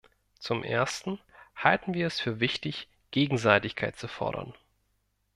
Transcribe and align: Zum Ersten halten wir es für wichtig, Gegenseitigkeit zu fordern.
Zum 0.39 0.63
Ersten 0.63 1.19
halten 1.55 1.93
wir 1.93 2.07
es 2.07 2.19
für 2.19 2.39
wichtig, 2.39 2.89
Gegenseitigkeit 3.11 3.95
zu 3.97 4.07
fordern. 4.07 4.55